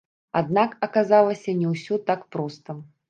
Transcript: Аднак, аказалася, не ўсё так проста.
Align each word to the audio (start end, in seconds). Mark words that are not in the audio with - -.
Аднак, 0.39 0.71
аказалася, 0.87 1.55
не 1.61 1.67
ўсё 1.75 1.99
так 2.09 2.25
проста. 2.37 2.79